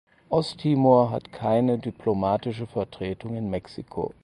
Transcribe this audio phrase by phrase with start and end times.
[0.31, 4.15] Osttimor hat keine diplomatische Vertretung in Mexiko.